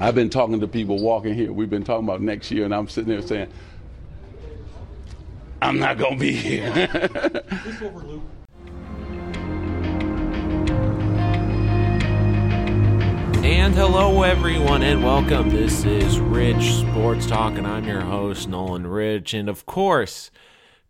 I've 0.00 0.14
been 0.14 0.30
talking 0.30 0.60
to 0.60 0.68
people 0.68 1.00
walking 1.02 1.34
here. 1.34 1.52
We've 1.52 1.70
been 1.70 1.84
talking 1.84 2.04
about 2.04 2.20
next 2.20 2.50
year, 2.50 2.64
and 2.64 2.74
I'm 2.74 2.88
sitting 2.88 3.08
there 3.08 3.22
saying, 3.22 3.48
I'm 5.60 5.78
not 5.78 5.98
going 5.98 6.14
to 6.14 6.20
be 6.20 6.32
here. 6.32 6.88
And 13.44 13.74
hello, 13.74 14.22
everyone, 14.22 14.82
and 14.82 15.02
welcome. 15.02 15.50
This 15.50 15.84
is 15.84 16.20
Rich 16.20 16.74
Sports 16.74 17.26
Talk, 17.26 17.54
and 17.54 17.66
I'm 17.66 17.84
your 17.84 18.02
host, 18.02 18.48
Nolan 18.48 18.86
Rich. 18.86 19.34
And 19.34 19.48
of 19.48 19.66
course, 19.66 20.30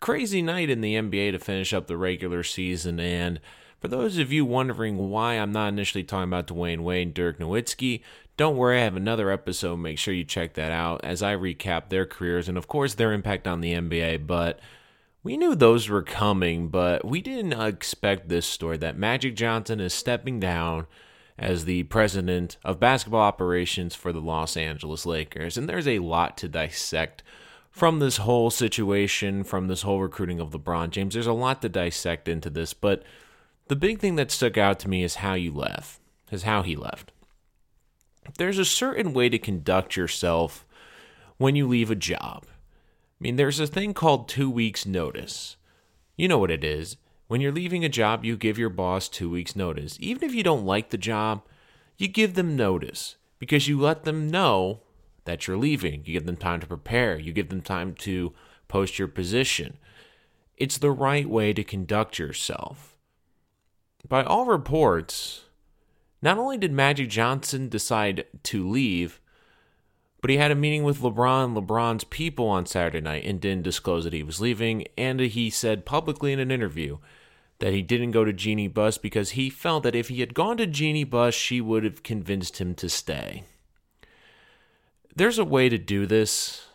crazy 0.00 0.42
night 0.42 0.68
in 0.68 0.82
the 0.82 0.96
NBA 0.96 1.32
to 1.32 1.38
finish 1.38 1.72
up 1.72 1.86
the 1.86 1.96
regular 1.96 2.42
season. 2.42 3.00
And 3.00 3.40
for 3.82 3.88
those 3.88 4.16
of 4.16 4.32
you 4.32 4.44
wondering 4.44 5.10
why 5.10 5.34
I'm 5.34 5.50
not 5.50 5.70
initially 5.70 6.04
talking 6.04 6.28
about 6.28 6.46
Dwyane 6.46 6.82
Wade, 6.84 7.14
Dirk 7.14 7.40
Nowitzki, 7.40 8.00
don't 8.36 8.56
worry, 8.56 8.78
I 8.78 8.84
have 8.84 8.94
another 8.94 9.28
episode. 9.28 9.78
Make 9.78 9.98
sure 9.98 10.14
you 10.14 10.22
check 10.22 10.54
that 10.54 10.70
out 10.70 11.04
as 11.04 11.20
I 11.20 11.34
recap 11.34 11.88
their 11.88 12.06
careers 12.06 12.48
and, 12.48 12.56
of 12.56 12.68
course, 12.68 12.94
their 12.94 13.12
impact 13.12 13.48
on 13.48 13.60
the 13.60 13.74
NBA. 13.74 14.24
But 14.24 14.60
we 15.24 15.36
knew 15.36 15.56
those 15.56 15.88
were 15.88 16.04
coming, 16.04 16.68
but 16.68 17.04
we 17.04 17.20
didn't 17.20 17.60
expect 17.60 18.28
this 18.28 18.46
story 18.46 18.76
that 18.76 18.96
Magic 18.96 19.34
Johnson 19.34 19.80
is 19.80 19.92
stepping 19.92 20.38
down 20.38 20.86
as 21.36 21.64
the 21.64 21.82
president 21.84 22.58
of 22.64 22.78
basketball 22.78 23.22
operations 23.22 23.96
for 23.96 24.12
the 24.12 24.20
Los 24.20 24.56
Angeles 24.56 25.04
Lakers. 25.04 25.58
And 25.58 25.68
there's 25.68 25.88
a 25.88 25.98
lot 25.98 26.38
to 26.38 26.48
dissect 26.48 27.24
from 27.72 27.98
this 27.98 28.18
whole 28.18 28.50
situation, 28.50 29.42
from 29.42 29.66
this 29.66 29.82
whole 29.82 30.00
recruiting 30.00 30.38
of 30.38 30.50
LeBron 30.50 30.90
James. 30.90 31.14
There's 31.14 31.26
a 31.26 31.32
lot 31.32 31.62
to 31.62 31.68
dissect 31.68 32.28
into 32.28 32.48
this, 32.48 32.74
but 32.74 33.02
the 33.72 33.76
big 33.76 34.00
thing 34.00 34.16
that 34.16 34.30
stuck 34.30 34.58
out 34.58 34.78
to 34.78 34.86
me 34.90 35.02
is 35.02 35.14
how 35.14 35.32
you 35.32 35.50
left, 35.50 35.98
is 36.30 36.42
how 36.42 36.60
he 36.60 36.76
left. 36.76 37.10
There's 38.36 38.58
a 38.58 38.66
certain 38.66 39.14
way 39.14 39.30
to 39.30 39.38
conduct 39.38 39.96
yourself 39.96 40.66
when 41.38 41.56
you 41.56 41.66
leave 41.66 41.90
a 41.90 41.94
job. 41.94 42.44
I 42.44 43.18
mean, 43.18 43.36
there's 43.36 43.58
a 43.58 43.66
thing 43.66 43.94
called 43.94 44.28
two 44.28 44.50
weeks' 44.50 44.84
notice. 44.84 45.56
You 46.18 46.28
know 46.28 46.36
what 46.36 46.50
it 46.50 46.62
is. 46.62 46.98
When 47.28 47.40
you're 47.40 47.50
leaving 47.50 47.82
a 47.82 47.88
job, 47.88 48.26
you 48.26 48.36
give 48.36 48.58
your 48.58 48.68
boss 48.68 49.08
two 49.08 49.30
weeks' 49.30 49.56
notice. 49.56 49.96
Even 50.00 50.22
if 50.22 50.34
you 50.34 50.42
don't 50.42 50.66
like 50.66 50.90
the 50.90 50.98
job, 50.98 51.40
you 51.96 52.08
give 52.08 52.34
them 52.34 52.54
notice 52.54 53.16
because 53.38 53.68
you 53.68 53.80
let 53.80 54.04
them 54.04 54.28
know 54.28 54.80
that 55.24 55.46
you're 55.46 55.56
leaving. 55.56 56.02
You 56.04 56.12
give 56.12 56.26
them 56.26 56.36
time 56.36 56.60
to 56.60 56.66
prepare, 56.66 57.18
you 57.18 57.32
give 57.32 57.48
them 57.48 57.62
time 57.62 57.94
to 58.00 58.34
post 58.68 58.98
your 58.98 59.08
position. 59.08 59.78
It's 60.58 60.76
the 60.76 60.90
right 60.90 61.26
way 61.26 61.54
to 61.54 61.64
conduct 61.64 62.18
yourself. 62.18 62.91
By 64.08 64.24
all 64.24 64.46
reports, 64.46 65.44
not 66.20 66.38
only 66.38 66.58
did 66.58 66.72
Magic 66.72 67.08
Johnson 67.08 67.68
decide 67.68 68.26
to 68.44 68.68
leave, 68.68 69.20
but 70.20 70.30
he 70.30 70.36
had 70.36 70.50
a 70.50 70.56
meeting 70.56 70.84
with 70.84 71.00
LeBron, 71.00 71.54
LeBron's 71.54 72.04
people 72.04 72.46
on 72.46 72.66
Saturday 72.66 73.00
night, 73.00 73.24
and 73.24 73.40
didn't 73.40 73.64
disclose 73.64 74.04
that 74.04 74.12
he 74.12 74.22
was 74.22 74.40
leaving. 74.40 74.86
And 74.96 75.18
he 75.18 75.50
said 75.50 75.84
publicly 75.84 76.32
in 76.32 76.38
an 76.38 76.50
interview 76.50 76.98
that 77.58 77.72
he 77.72 77.82
didn't 77.82 78.12
go 78.12 78.24
to 78.24 78.32
Jeanie 78.32 78.68
Buss 78.68 78.98
because 78.98 79.30
he 79.30 79.50
felt 79.50 79.82
that 79.82 79.96
if 79.96 80.08
he 80.08 80.20
had 80.20 80.34
gone 80.34 80.56
to 80.58 80.66
Jeanie 80.66 81.04
Buss, 81.04 81.34
she 81.34 81.60
would 81.60 81.84
have 81.84 82.02
convinced 82.02 82.58
him 82.58 82.74
to 82.76 82.88
stay. 82.88 83.44
There's 85.14 85.38
a 85.38 85.44
way 85.44 85.68
to 85.68 85.78
do 85.78 86.06
this, 86.06 86.66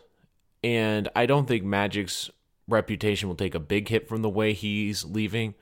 and 0.62 1.08
I 1.16 1.26
don't 1.26 1.46
think 1.46 1.64
Magic's 1.64 2.30
reputation 2.68 3.28
will 3.28 3.36
take 3.36 3.54
a 3.54 3.60
big 3.60 3.88
hit 3.88 4.08
from 4.08 4.22
the 4.22 4.28
way 4.28 4.52
he's 4.52 5.04
leaving 5.04 5.54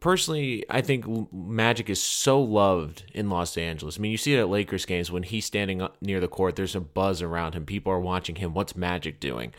personally, 0.00 0.64
I 0.68 0.80
think 0.80 1.32
Magic 1.32 1.88
is 1.88 2.02
so 2.02 2.40
loved 2.40 3.04
in 3.14 3.30
Los 3.30 3.56
Angeles. 3.56 3.98
I 3.98 4.00
mean, 4.00 4.10
you 4.10 4.18
see 4.18 4.34
it 4.34 4.40
at 4.40 4.48
Lakers 4.48 4.86
games 4.86 5.10
when 5.10 5.22
he's 5.22 5.44
standing 5.44 5.86
near 6.00 6.20
the 6.20 6.28
court, 6.28 6.56
there's 6.56 6.74
a 6.74 6.80
buzz 6.80 7.22
around 7.22 7.54
him. 7.54 7.66
People 7.66 7.92
are 7.92 8.00
watching 8.00 8.36
him. 8.36 8.54
What's 8.54 8.76
Magic 8.76 9.20
doing? 9.20 9.52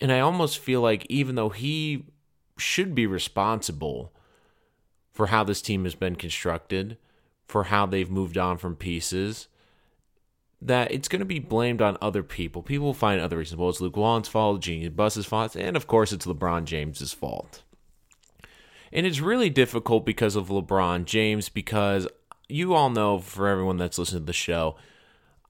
And 0.00 0.10
I 0.10 0.20
almost 0.20 0.58
feel 0.58 0.80
like 0.80 1.06
even 1.08 1.34
though 1.34 1.50
he 1.50 2.06
should 2.56 2.94
be 2.94 3.06
responsible 3.06 4.12
for 5.12 5.26
how 5.26 5.44
this 5.44 5.62
team 5.62 5.84
has 5.84 5.94
been 5.94 6.16
constructed, 6.16 6.96
for 7.46 7.64
how 7.64 7.86
they've 7.86 8.10
moved 8.10 8.38
on 8.38 8.58
from 8.58 8.76
pieces, 8.76 9.48
that 10.60 10.90
it's 10.90 11.08
going 11.08 11.20
to 11.20 11.26
be 11.26 11.38
blamed 11.38 11.80
on 11.80 11.96
other 12.00 12.22
people. 12.22 12.62
People 12.62 12.86
will 12.86 12.94
find 12.94 13.20
other 13.20 13.38
reasons. 13.38 13.58
Well, 13.58 13.70
it's 13.70 13.80
Luke 13.80 13.96
Walton's 13.96 14.28
fault, 14.28 14.60
Jeanie 14.60 14.88
Buss's 14.88 15.26
fault, 15.26 15.56
and 15.56 15.76
of 15.76 15.86
course, 15.86 16.12
it's 16.12 16.26
LeBron 16.26 16.64
James's 16.64 17.12
fault. 17.12 17.62
And 18.92 19.06
it's 19.06 19.20
really 19.20 19.50
difficult 19.50 20.06
because 20.06 20.36
of 20.36 20.48
LeBron 20.48 21.04
James, 21.04 21.48
because 21.48 22.06
you 22.48 22.74
all 22.74 22.90
know, 22.90 23.18
for 23.18 23.46
everyone 23.46 23.76
that's 23.76 23.98
listening 23.98 24.22
to 24.22 24.26
the 24.26 24.32
show, 24.32 24.76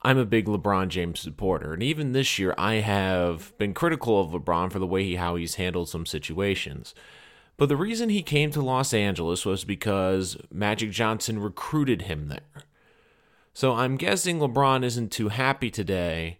I'm 0.01 0.17
a 0.17 0.25
big 0.25 0.45
LeBron 0.45 0.89
James 0.89 1.19
supporter. 1.19 1.73
And 1.73 1.83
even 1.83 2.11
this 2.11 2.39
year, 2.39 2.53
I 2.57 2.75
have 2.75 3.57
been 3.57 3.73
critical 3.73 4.19
of 4.19 4.31
LeBron 4.31 4.71
for 4.71 4.79
the 4.79 4.87
way 4.87 5.03
he, 5.03 5.15
how 5.15 5.35
he's 5.35 5.55
handled 5.55 5.89
some 5.89 6.05
situations. 6.05 6.93
But 7.57 7.67
the 7.67 7.77
reason 7.77 8.09
he 8.09 8.23
came 8.23 8.51
to 8.51 8.61
Los 8.61 8.93
Angeles 8.93 9.45
was 9.45 9.65
because 9.65 10.37
Magic 10.51 10.91
Johnson 10.91 11.39
recruited 11.39 12.03
him 12.03 12.29
there. 12.29 12.63
So 13.53 13.73
I'm 13.73 13.97
guessing 13.97 14.39
LeBron 14.39 14.83
isn't 14.85 15.11
too 15.11 15.27
happy 15.27 15.69
today 15.69 16.39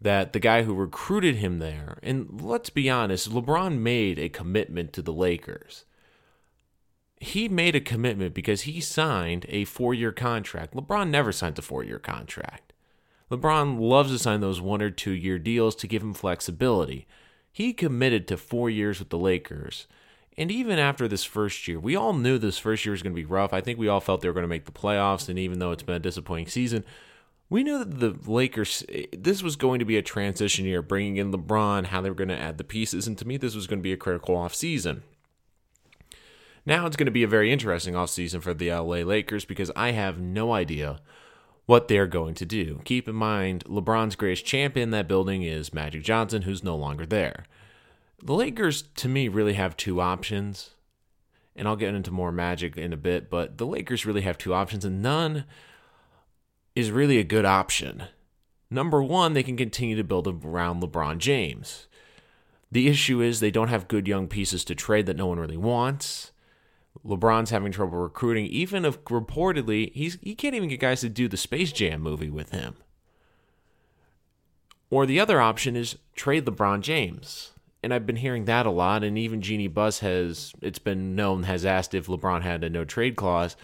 that 0.00 0.34
the 0.34 0.40
guy 0.40 0.64
who 0.64 0.74
recruited 0.74 1.36
him 1.36 1.58
there, 1.58 1.98
and 2.02 2.40
let's 2.42 2.70
be 2.70 2.90
honest, 2.90 3.30
LeBron 3.30 3.78
made 3.78 4.18
a 4.18 4.28
commitment 4.28 4.92
to 4.92 5.02
the 5.02 5.12
Lakers 5.12 5.86
he 7.20 7.48
made 7.48 7.74
a 7.74 7.80
commitment 7.80 8.34
because 8.34 8.62
he 8.62 8.80
signed 8.80 9.46
a 9.48 9.64
four 9.64 9.94
year 9.94 10.12
contract. 10.12 10.74
LeBron 10.74 11.10
never 11.10 11.32
signed 11.32 11.58
a 11.58 11.62
four 11.62 11.82
year 11.82 11.98
contract. 11.98 12.72
LeBron 13.30 13.78
loves 13.78 14.10
to 14.10 14.18
sign 14.18 14.40
those 14.40 14.60
one 14.60 14.80
or 14.80 14.90
two 14.90 15.12
year 15.12 15.38
deals 15.38 15.74
to 15.76 15.86
give 15.86 16.02
him 16.02 16.14
flexibility. 16.14 17.06
He 17.52 17.72
committed 17.72 18.28
to 18.28 18.36
four 18.36 18.70
years 18.70 18.98
with 18.98 19.10
the 19.10 19.18
Lakers. 19.18 19.86
And 20.36 20.52
even 20.52 20.78
after 20.78 21.08
this 21.08 21.24
first 21.24 21.66
year, 21.66 21.80
we 21.80 21.96
all 21.96 22.12
knew 22.12 22.38
this 22.38 22.58
first 22.58 22.84
year 22.86 22.92
was 22.92 23.02
going 23.02 23.14
to 23.14 23.20
be 23.20 23.26
rough. 23.26 23.52
I 23.52 23.60
think 23.60 23.78
we 23.78 23.88
all 23.88 24.00
felt 24.00 24.20
they 24.20 24.28
were 24.28 24.34
going 24.34 24.44
to 24.44 24.48
make 24.48 24.66
the 24.66 24.72
playoffs. 24.72 25.28
And 25.28 25.38
even 25.38 25.58
though 25.58 25.72
it's 25.72 25.82
been 25.82 25.96
a 25.96 26.00
disappointing 26.00 26.46
season, 26.46 26.84
we 27.50 27.64
knew 27.64 27.78
that 27.78 27.98
the 27.98 28.16
Lakers, 28.30 28.84
this 29.12 29.42
was 29.42 29.56
going 29.56 29.80
to 29.80 29.84
be 29.84 29.96
a 29.96 30.02
transition 30.02 30.64
year, 30.64 30.80
bringing 30.80 31.16
in 31.16 31.32
LeBron, 31.32 31.86
how 31.86 32.00
they 32.00 32.10
were 32.10 32.14
going 32.14 32.28
to 32.28 32.38
add 32.38 32.58
the 32.58 32.64
pieces. 32.64 33.08
And 33.08 33.18
to 33.18 33.26
me, 33.26 33.36
this 33.36 33.56
was 33.56 33.66
going 33.66 33.80
to 33.80 33.82
be 33.82 33.92
a 33.92 33.96
critical 33.96 34.36
offseason. 34.36 35.00
Now 36.68 36.84
it's 36.84 36.96
going 36.96 37.06
to 37.06 37.10
be 37.10 37.22
a 37.22 37.28
very 37.28 37.50
interesting 37.50 37.94
offseason 37.94 38.42
for 38.42 38.52
the 38.52 38.70
LA 38.70 38.96
Lakers 38.96 39.46
because 39.46 39.70
I 39.74 39.92
have 39.92 40.20
no 40.20 40.52
idea 40.52 41.00
what 41.64 41.88
they're 41.88 42.06
going 42.06 42.34
to 42.34 42.44
do. 42.44 42.82
Keep 42.84 43.08
in 43.08 43.14
mind, 43.14 43.64
LeBron's 43.64 44.16
greatest 44.16 44.44
champion 44.44 44.88
in 44.88 44.90
that 44.90 45.08
building 45.08 45.42
is 45.42 45.72
Magic 45.72 46.02
Johnson, 46.02 46.42
who's 46.42 46.62
no 46.62 46.76
longer 46.76 47.06
there. 47.06 47.46
The 48.22 48.34
Lakers, 48.34 48.82
to 48.96 49.08
me, 49.08 49.28
really 49.28 49.54
have 49.54 49.78
two 49.78 50.02
options, 50.02 50.72
and 51.56 51.66
I'll 51.66 51.74
get 51.74 51.94
into 51.94 52.10
more 52.10 52.32
Magic 52.32 52.76
in 52.76 52.92
a 52.92 52.98
bit, 52.98 53.30
but 53.30 53.56
the 53.56 53.66
Lakers 53.66 54.04
really 54.04 54.20
have 54.20 54.36
two 54.36 54.52
options, 54.52 54.84
and 54.84 55.00
none 55.00 55.44
is 56.76 56.90
really 56.90 57.16
a 57.16 57.24
good 57.24 57.46
option. 57.46 58.04
Number 58.70 59.02
one, 59.02 59.32
they 59.32 59.42
can 59.42 59.56
continue 59.56 59.96
to 59.96 60.04
build 60.04 60.28
around 60.44 60.82
LeBron 60.82 61.16
James. 61.16 61.86
The 62.70 62.88
issue 62.88 63.22
is 63.22 63.40
they 63.40 63.50
don't 63.50 63.68
have 63.68 63.88
good 63.88 64.06
young 64.06 64.28
pieces 64.28 64.66
to 64.66 64.74
trade 64.74 65.06
that 65.06 65.16
no 65.16 65.28
one 65.28 65.40
really 65.40 65.56
wants. 65.56 66.32
LeBron's 67.06 67.50
having 67.50 67.72
trouble 67.72 67.98
recruiting, 67.98 68.46
even 68.46 68.84
if 68.84 69.02
reportedly 69.04 69.92
he's 69.92 70.18
he 70.22 70.34
can't 70.34 70.54
even 70.54 70.68
get 70.68 70.80
guys 70.80 71.00
to 71.00 71.08
do 71.08 71.28
the 71.28 71.36
Space 71.36 71.72
Jam 71.72 72.00
movie 72.00 72.30
with 72.30 72.50
him. 72.50 72.76
Or 74.90 75.06
the 75.06 75.20
other 75.20 75.40
option 75.40 75.76
is 75.76 75.98
trade 76.14 76.46
LeBron 76.46 76.80
James. 76.80 77.52
And 77.82 77.94
I've 77.94 78.06
been 78.06 78.16
hearing 78.16 78.46
that 78.46 78.66
a 78.66 78.70
lot, 78.70 79.04
and 79.04 79.16
even 79.16 79.40
Jeanie 79.40 79.68
Buss 79.68 80.00
has 80.00 80.52
it's 80.60 80.80
been 80.80 81.14
known 81.14 81.44
has 81.44 81.64
asked 81.64 81.94
if 81.94 82.06
LeBron 82.06 82.42
had 82.42 82.64
a 82.64 82.70
no 82.70 82.84
trade 82.84 83.14
clause. 83.14 83.56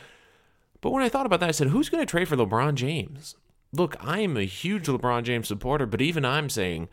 But 0.81 0.91
when 0.91 1.03
I 1.03 1.09
thought 1.09 1.27
about 1.27 1.41
that, 1.41 1.49
I 1.49 1.53
said, 1.53 1.69
who's 1.69 1.89
going 1.89 2.03
to 2.03 2.11
trade 2.11 2.29
for 2.29 2.37
LeBron 2.37 2.75
James? 2.75 3.35
Look, 3.73 3.97
I 4.01 4.21
am 4.21 4.37
a 4.37 4.45
huge 4.45 4.85
LeBron 4.85 5.25
James 5.25 5.49
supporter, 5.49 5.87
but 5.87 6.01
even 6.01 6.25
I'm 6.25 6.49
saying 6.49 6.89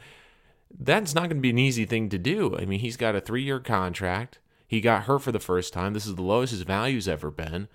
that's 0.80 1.14
not 1.14 1.24
going 1.24 1.38
to 1.38 1.42
be 1.42 1.50
an 1.52 1.60
easy 1.60 1.86
thing 1.86 2.10
to 2.10 2.18
do. 2.18 2.58
I 2.58 2.66
mean, 2.66 2.80
he's 2.80 2.98
got 2.98 3.16
a 3.16 3.22
three 3.22 3.44
year 3.44 3.60
contract. 3.60 4.40
He 4.72 4.80
got 4.80 5.04
hurt 5.04 5.20
for 5.20 5.34
the 5.34 5.40
first 5.42 5.74
time. 5.74 5.94
This 5.94 6.06
is 6.06 6.16
the 6.16 6.22
lowest 6.22 6.52
his 6.52 6.62
value's 6.62 7.06
ever 7.06 7.30
been. 7.30 7.68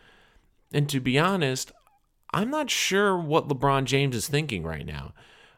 And 0.73 0.89
to 0.89 0.99
be 0.99 1.19
honest, 1.19 1.71
I'm 2.33 2.51
not 2.51 2.71
sure 2.71 3.19
what 3.19 3.49
LeBron 3.49 3.85
James 3.85 4.17
is 4.17 4.29
thinking 4.29 4.63
right 4.63 4.87
now. 4.87 5.13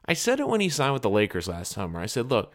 I 0.05 0.15
said 0.15 0.41
it 0.41 0.49
when 0.49 0.61
he 0.61 0.69
signed 0.69 0.95
with 0.95 1.03
the 1.03 1.09
Lakers 1.09 1.47
last 1.47 1.71
summer. 1.71 2.01
I 2.01 2.07
said, 2.07 2.29
look, 2.29 2.53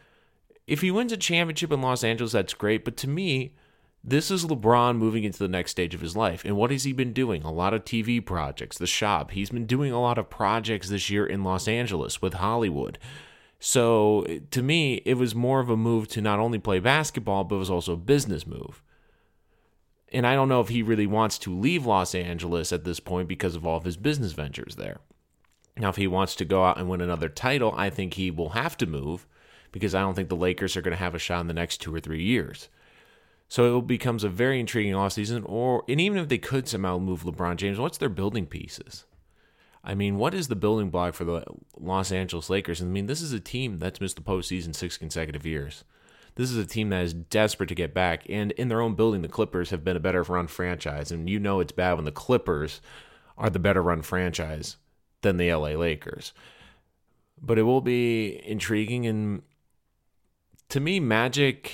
if 0.68 0.82
he 0.82 0.92
wins 0.92 1.14
a 1.14 1.18
championship 1.18 1.72
in 1.72 1.82
Los 1.82 2.04
Angeles, 2.04 2.34
that's 2.34 2.54
great. 2.54 2.84
But 2.84 2.98
to 2.98 3.08
me, 3.08 3.56
this 4.04 4.30
is 4.30 4.44
LeBron 4.44 4.98
moving 4.98 5.24
into 5.24 5.40
the 5.40 5.48
next 5.48 5.72
stage 5.72 5.96
of 5.96 6.02
his 6.02 6.18
life. 6.18 6.44
And 6.44 6.58
what 6.58 6.70
has 6.72 6.84
he 6.84 6.92
been 6.92 7.14
doing? 7.14 7.42
A 7.44 7.54
lot 7.54 7.74
of 7.74 7.86
TV 7.86 8.24
projects, 8.24 8.78
the 8.78 8.86
shop. 8.86 9.32
He's 9.32 9.52
been 9.52 9.66
doing 9.66 9.94
a 9.94 10.02
lot 10.02 10.18
of 10.18 10.30
projects 10.30 10.90
this 10.90 11.10
year 11.10 11.26
in 11.26 11.46
Los 11.46 11.70
Angeles 11.70 12.22
with 12.22 12.34
Hollywood. 12.34 13.00
So 13.66 14.26
to 14.52 14.62
me, 14.62 14.96
it 15.06 15.14
was 15.14 15.34
more 15.34 15.62
of 15.62 15.70
a 15.70 15.78
move 15.78 16.10
to 16.10 16.22
not 16.22 16.38
only 16.38 16.60
play 16.60 16.80
basketball, 16.80 17.46
but 17.46 17.56
it 17.56 17.60
was 17.60 17.70
also 17.70 17.94
a 17.94 17.98
business 17.98 18.46
move. 18.46 18.84
And 20.12 20.28
I 20.28 20.36
don't 20.36 20.50
know 20.50 20.60
if 20.60 20.68
he 20.68 20.84
really 20.84 21.08
wants 21.08 21.38
to 21.40 21.58
leave 21.58 21.86
Los 21.86 22.14
Angeles 22.14 22.74
at 22.74 22.84
this 22.84 23.00
point 23.00 23.30
because 23.30 23.56
of 23.56 23.66
all 23.66 23.78
of 23.78 23.86
his 23.86 23.96
business 23.96 24.34
ventures 24.34 24.76
there. 24.76 25.00
Now, 25.78 25.88
if 25.88 25.96
he 25.96 26.08
wants 26.08 26.36
to 26.36 26.46
go 26.46 26.66
out 26.66 26.78
and 26.78 26.90
win 26.90 27.00
another 27.00 27.30
title, 27.30 27.74
I 27.78 27.90
think 27.90 28.16
he 28.16 28.30
will 28.30 28.50
have 28.50 28.76
to 28.80 28.86
move 28.86 29.26
because 29.72 29.96
I 29.96 30.02
don't 30.02 30.14
think 30.14 30.28
the 30.28 30.36
Lakers 30.36 30.76
are 30.76 30.82
going 30.82 30.92
to 30.92 31.02
have 31.02 31.16
a 31.16 31.20
shot 31.20 31.40
in 31.40 31.48
the 31.48 31.54
next 31.54 31.78
two 31.78 31.96
or 31.96 32.02
three 32.02 32.22
years. 32.22 32.68
So 33.48 33.78
it 33.78 33.88
becomes 33.88 34.26
a 34.26 34.30
very 34.30 34.60
intriguing 34.60 34.94
offseason. 34.94 35.48
Or 35.48 35.86
and 35.88 36.02
even 36.02 36.18
if 36.18 36.28
they 36.28 36.38
could 36.38 36.68
somehow 36.68 36.98
move 36.98 37.24
LeBron 37.24 37.56
James, 37.56 37.80
what's 37.80 37.98
their 37.98 38.10
building 38.10 38.46
pieces? 38.46 39.06
I 39.84 39.96
mean, 39.96 40.18
what 40.18 40.34
is 40.34 40.48
the 40.48 40.56
building 40.56 40.90
block 40.90 41.14
for 41.14 41.26
the 41.26 41.44
Los 41.78 42.12
Angeles 42.12 42.50
Lakers? 42.50 42.82
I 42.82 42.86
mean, 42.86 43.08
this 43.08 43.22
is 43.22 43.34
a 43.34 43.40
team 43.40 43.80
that's 43.80 44.00
missed 44.00 44.16
the 44.16 44.22
postseason 44.22 44.74
six 44.74 44.98
consecutive 44.98 45.46
years. 45.46 45.84
This 46.36 46.50
is 46.50 46.58
a 46.58 46.66
team 46.66 46.90
that 46.90 47.04
is 47.04 47.14
desperate 47.14 47.68
to 47.68 47.76
get 47.76 47.94
back. 47.94 48.24
And 48.30 48.52
in 48.54 48.70
their 48.70 48.82
own 48.82 48.96
building, 48.96 49.22
the 49.22 49.28
Clippers 49.28 49.70
have 49.72 49.84
been 49.84 49.98
a 49.98 50.02
better 50.02 50.24
run 50.24 50.48
franchise. 50.48 51.12
And 51.12 51.30
you 51.30 51.40
know 51.40 51.60
it's 51.60 51.74
bad 51.74 51.94
when 51.94 52.06
the 52.06 52.12
Clippers 52.12 52.82
are 53.38 53.50
the 53.50 53.60
better 53.60 53.84
run 53.84 54.02
franchise 54.02 54.78
than 55.22 55.38
the 55.38 55.54
LA 55.54 55.70
Lakers. 55.70 56.34
But 57.42 57.60
it 57.60 57.64
will 57.64 57.82
be 57.82 58.42
intriguing. 58.46 59.06
And 59.06 59.44
to 60.70 60.80
me, 60.80 61.00
Magic, 61.00 61.74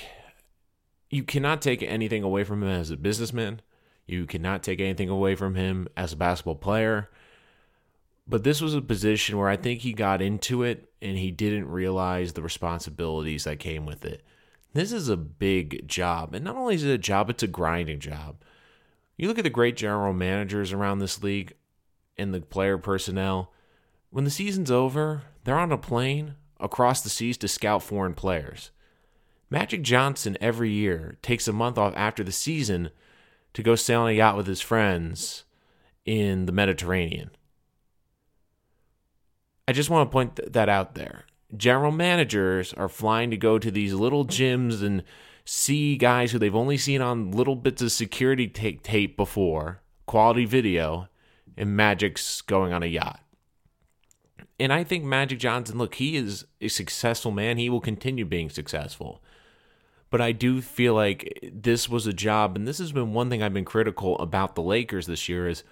you 1.10 1.22
cannot 1.22 1.62
take 1.62 1.82
anything 1.82 2.24
away 2.24 2.44
from 2.44 2.62
him 2.62 2.68
as 2.68 2.90
a 2.90 2.96
businessman. 2.96 3.62
You 4.06 4.26
cannot 4.26 4.62
take 4.62 4.80
anything 4.80 5.08
away 5.08 5.36
from 5.36 5.54
him 5.54 5.88
as 5.96 6.12
a 6.12 6.16
basketball 6.16 6.56
player. 6.56 7.08
But 8.30 8.44
this 8.44 8.60
was 8.60 8.76
a 8.76 8.80
position 8.80 9.36
where 9.36 9.48
I 9.48 9.56
think 9.56 9.80
he 9.80 9.92
got 9.92 10.22
into 10.22 10.62
it 10.62 10.92
and 11.02 11.18
he 11.18 11.32
didn't 11.32 11.68
realize 11.68 12.32
the 12.32 12.42
responsibilities 12.42 13.42
that 13.42 13.58
came 13.58 13.86
with 13.86 14.04
it. 14.04 14.22
This 14.72 14.92
is 14.92 15.08
a 15.08 15.16
big 15.16 15.88
job. 15.88 16.32
And 16.32 16.44
not 16.44 16.54
only 16.54 16.76
is 16.76 16.84
it 16.84 16.92
a 16.92 16.98
job, 16.98 17.28
it's 17.28 17.42
a 17.42 17.48
grinding 17.48 17.98
job. 17.98 18.36
You 19.16 19.26
look 19.26 19.38
at 19.38 19.42
the 19.42 19.50
great 19.50 19.76
general 19.76 20.12
managers 20.12 20.72
around 20.72 21.00
this 21.00 21.24
league 21.24 21.54
and 22.16 22.32
the 22.32 22.40
player 22.40 22.78
personnel. 22.78 23.52
When 24.10 24.22
the 24.22 24.30
season's 24.30 24.70
over, 24.70 25.22
they're 25.42 25.58
on 25.58 25.72
a 25.72 25.76
plane 25.76 26.36
across 26.60 27.00
the 27.00 27.10
seas 27.10 27.36
to 27.38 27.48
scout 27.48 27.82
foreign 27.82 28.14
players. 28.14 28.70
Magic 29.50 29.82
Johnson 29.82 30.38
every 30.40 30.70
year 30.70 31.18
takes 31.20 31.48
a 31.48 31.52
month 31.52 31.78
off 31.78 31.94
after 31.96 32.22
the 32.22 32.30
season 32.30 32.90
to 33.54 33.64
go 33.64 33.74
sail 33.74 34.02
on 34.02 34.10
a 34.10 34.12
yacht 34.12 34.36
with 34.36 34.46
his 34.46 34.60
friends 34.60 35.42
in 36.04 36.46
the 36.46 36.52
Mediterranean. 36.52 37.32
I 39.70 39.72
just 39.72 39.88
want 39.88 40.10
to 40.10 40.12
point 40.12 40.52
that 40.52 40.68
out 40.68 40.96
there. 40.96 41.26
General 41.56 41.92
managers 41.92 42.72
are 42.72 42.88
flying 42.88 43.30
to 43.30 43.36
go 43.36 43.56
to 43.56 43.70
these 43.70 43.94
little 43.94 44.26
gyms 44.26 44.82
and 44.82 45.04
see 45.44 45.96
guys 45.96 46.32
who 46.32 46.40
they've 46.40 46.56
only 46.56 46.76
seen 46.76 47.00
on 47.00 47.30
little 47.30 47.54
bits 47.54 47.80
of 47.80 47.92
security 47.92 48.48
tape 48.48 49.16
before, 49.16 49.80
quality 50.06 50.44
video, 50.44 51.06
and 51.56 51.76
Magic's 51.76 52.40
going 52.40 52.72
on 52.72 52.82
a 52.82 52.86
yacht. 52.86 53.20
And 54.58 54.72
I 54.72 54.82
think 54.82 55.04
Magic 55.04 55.38
Johnson, 55.38 55.78
look, 55.78 55.94
he 55.94 56.16
is 56.16 56.46
a 56.60 56.66
successful 56.66 57.30
man. 57.30 57.56
He 57.56 57.70
will 57.70 57.80
continue 57.80 58.24
being 58.24 58.50
successful. 58.50 59.22
But 60.10 60.20
I 60.20 60.32
do 60.32 60.60
feel 60.60 60.94
like 60.94 61.48
this 61.52 61.88
was 61.88 62.08
a 62.08 62.12
job, 62.12 62.56
and 62.56 62.66
this 62.66 62.78
has 62.78 62.90
been 62.90 63.12
one 63.12 63.30
thing 63.30 63.40
I've 63.40 63.54
been 63.54 63.64
critical 63.64 64.18
about 64.18 64.56
the 64.56 64.62
Lakers 64.62 65.06
this 65.06 65.28
year 65.28 65.46
is 65.46 65.62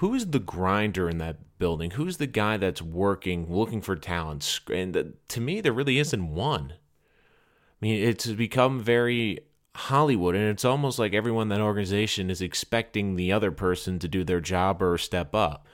who 0.00 0.14
is 0.14 0.28
the 0.28 0.38
grinder 0.38 1.10
in 1.10 1.18
that 1.18 1.58
building? 1.58 1.90
Who's 1.90 2.16
the 2.16 2.26
guy 2.26 2.56
that's 2.56 2.80
working, 2.80 3.54
looking 3.54 3.82
for 3.82 3.96
talent? 3.96 4.60
And 4.72 5.12
to 5.28 5.40
me, 5.42 5.60
there 5.60 5.74
really 5.74 5.98
isn't 5.98 6.34
one. 6.34 6.72
I 6.72 7.76
mean, 7.82 8.02
it's 8.02 8.26
become 8.26 8.80
very 8.80 9.40
Hollywood, 9.74 10.34
and 10.34 10.48
it's 10.48 10.64
almost 10.64 10.98
like 10.98 11.12
everyone 11.12 11.42
in 11.42 11.48
that 11.50 11.60
organization 11.60 12.30
is 12.30 12.40
expecting 12.40 13.16
the 13.16 13.30
other 13.30 13.50
person 13.50 13.98
to 13.98 14.08
do 14.08 14.24
their 14.24 14.40
job 14.40 14.80
or 14.80 14.96
step 14.96 15.34
up. 15.34 15.66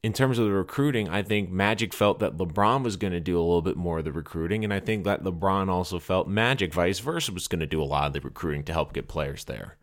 In 0.00 0.12
terms 0.12 0.38
of 0.38 0.44
the 0.44 0.52
recruiting, 0.52 1.08
I 1.08 1.24
think 1.24 1.50
Magic 1.50 1.92
felt 1.92 2.20
that 2.20 2.36
LeBron 2.36 2.84
was 2.84 2.96
going 2.96 3.14
to 3.14 3.18
do 3.18 3.36
a 3.36 3.42
little 3.42 3.62
bit 3.62 3.76
more 3.76 3.98
of 3.98 4.04
the 4.04 4.12
recruiting, 4.12 4.62
and 4.62 4.72
I 4.72 4.78
think 4.78 5.02
that 5.02 5.24
LeBron 5.24 5.68
also 5.68 5.98
felt 5.98 6.28
Magic, 6.28 6.72
vice 6.72 7.00
versa, 7.00 7.32
was 7.32 7.48
going 7.48 7.58
to 7.58 7.66
do 7.66 7.82
a 7.82 7.84
lot 7.84 8.06
of 8.06 8.12
the 8.12 8.20
recruiting 8.20 8.62
to 8.62 8.72
help 8.72 8.92
get 8.92 9.08
players 9.08 9.46
there. 9.46 9.76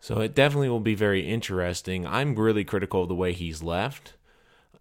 So 0.00 0.20
it 0.20 0.34
definitely 0.34 0.70
will 0.70 0.80
be 0.80 0.94
very 0.94 1.26
interesting. 1.28 2.06
I'm 2.06 2.34
really 2.34 2.64
critical 2.64 3.02
of 3.02 3.08
the 3.08 3.14
way 3.14 3.34
he's 3.34 3.62
left 3.62 4.14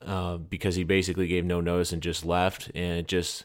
uh, 0.02 0.38
because 0.38 0.76
he 0.76 0.86
basically 0.86 1.28
gave 1.28 1.44
no 1.46 1.60
notice 1.60 1.92
and 1.92 2.02
just 2.02 2.26
left, 2.26 2.72
and 2.74 3.00
it 3.00 3.08
just 3.08 3.44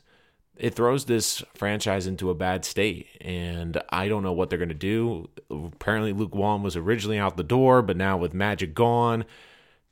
it 0.56 0.74
throws 0.74 1.06
this 1.06 1.42
franchise 1.54 2.06
into 2.06 2.30
a 2.30 2.34
bad 2.34 2.64
state. 2.64 3.08
And 3.20 3.82
I 3.90 4.06
don't 4.06 4.22
know 4.22 4.32
what 4.32 4.50
they're 4.50 4.58
going 4.58 4.68
to 4.68 4.74
do. 4.74 5.28
Apparently, 5.50 6.12
Luke 6.12 6.34
Walton 6.34 6.62
was 6.62 6.76
originally 6.76 7.18
out 7.18 7.36
the 7.36 7.42
door, 7.42 7.82
but 7.82 7.96
now 7.96 8.16
with 8.16 8.32
Magic 8.32 8.72
gone, 8.72 9.24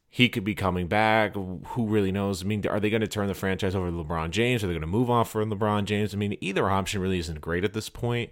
he 0.09 0.29
could 0.29 0.45
be 0.45 0.55
coming 0.55 0.87
back. 0.87 1.35
Who 1.35 1.87
really 1.87 2.13
knows? 2.13 2.43
I 2.43 2.47
mean, 2.47 2.65
are 2.69 2.79
they 2.79 2.91
going 2.91 3.01
to 3.01 3.09
turn 3.09 3.27
the 3.27 3.35
franchise 3.35 3.75
over 3.75 3.91
to 3.91 3.97
LeBron 3.97 4.31
James? 4.31 4.63
Are 4.63 4.69
they 4.69 4.75
going 4.75 4.83
to 4.83 4.87
move 4.87 5.11
on 5.11 5.25
from 5.25 5.51
LeBron 5.51 5.85
James? 5.85 6.15
I 6.15 6.17
mean, 6.17 6.37
either 6.41 6.71
option 6.71 7.01
really 7.01 7.19
isn't 7.19 7.41
great 7.41 7.65
at 7.65 7.73
this 7.73 7.89
point. 7.89 8.31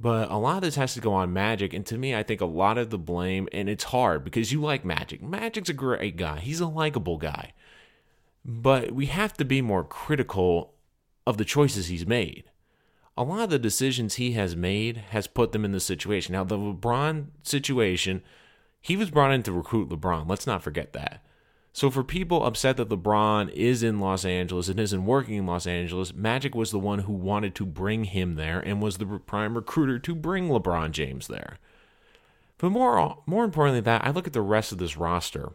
But 0.00 0.30
a 0.30 0.36
lot 0.36 0.56
of 0.56 0.62
this 0.62 0.76
has 0.76 0.94
to 0.94 1.00
go 1.00 1.12
on 1.12 1.32
Magic. 1.32 1.74
And 1.74 1.84
to 1.86 1.98
me, 1.98 2.14
I 2.14 2.22
think 2.22 2.40
a 2.40 2.46
lot 2.46 2.78
of 2.78 2.90
the 2.90 2.98
blame, 2.98 3.48
and 3.52 3.68
it's 3.68 3.84
hard 3.84 4.24
because 4.24 4.52
you 4.52 4.60
like 4.60 4.84
Magic. 4.84 5.22
Magic's 5.22 5.68
a 5.68 5.74
great 5.74 6.16
guy, 6.16 6.38
he's 6.38 6.60
a 6.60 6.68
likable 6.68 7.18
guy. 7.18 7.52
But 8.44 8.92
we 8.92 9.06
have 9.06 9.34
to 9.34 9.44
be 9.44 9.60
more 9.60 9.84
critical 9.84 10.74
of 11.26 11.36
the 11.36 11.44
choices 11.44 11.88
he's 11.88 12.06
made. 12.06 12.44
A 13.16 13.24
lot 13.24 13.40
of 13.40 13.50
the 13.50 13.58
decisions 13.58 14.14
he 14.14 14.32
has 14.32 14.54
made 14.54 14.98
has 15.10 15.26
put 15.26 15.50
them 15.50 15.64
in 15.64 15.72
this 15.72 15.84
situation. 15.84 16.32
Now, 16.32 16.44
the 16.44 16.56
LeBron 16.56 17.26
situation, 17.42 18.22
he 18.80 18.96
was 18.96 19.10
brought 19.10 19.32
in 19.32 19.42
to 19.42 19.52
recruit 19.52 19.88
LeBron. 19.88 20.28
Let's 20.28 20.46
not 20.46 20.62
forget 20.62 20.92
that. 20.92 21.24
So 21.78 21.90
for 21.92 22.02
people 22.02 22.44
upset 22.44 22.76
that 22.78 22.88
LeBron 22.88 23.52
is 23.52 23.84
in 23.84 24.00
Los 24.00 24.24
Angeles 24.24 24.68
and 24.68 24.80
isn't 24.80 25.06
working 25.06 25.36
in 25.36 25.46
Los 25.46 25.64
Angeles, 25.64 26.12
Magic 26.12 26.52
was 26.52 26.72
the 26.72 26.78
one 26.80 26.98
who 26.98 27.12
wanted 27.12 27.54
to 27.54 27.64
bring 27.64 28.02
him 28.02 28.34
there 28.34 28.58
and 28.58 28.82
was 28.82 28.98
the 28.98 29.06
prime 29.06 29.54
recruiter 29.54 30.00
to 30.00 30.14
bring 30.16 30.48
LeBron 30.48 30.90
James 30.90 31.28
there. 31.28 31.58
But 32.58 32.70
more 32.70 33.22
more 33.26 33.44
importantly 33.44 33.78
than 33.78 33.84
that, 33.84 34.04
I 34.04 34.10
look 34.10 34.26
at 34.26 34.32
the 34.32 34.42
rest 34.42 34.72
of 34.72 34.78
this 34.78 34.96
roster. 34.96 35.52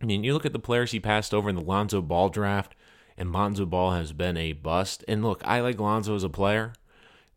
I 0.00 0.04
mean, 0.04 0.22
you 0.22 0.32
look 0.32 0.46
at 0.46 0.52
the 0.52 0.60
players 0.60 0.92
he 0.92 1.00
passed 1.00 1.34
over 1.34 1.48
in 1.48 1.56
the 1.56 1.60
Lonzo 1.60 2.00
Ball 2.00 2.28
draft, 2.28 2.76
and 3.18 3.32
Lonzo 3.32 3.66
Ball 3.66 3.94
has 3.94 4.12
been 4.12 4.36
a 4.36 4.52
bust. 4.52 5.04
And 5.08 5.24
look, 5.24 5.42
I 5.44 5.58
like 5.58 5.80
Lonzo 5.80 6.14
as 6.14 6.22
a 6.22 6.28
player, 6.28 6.72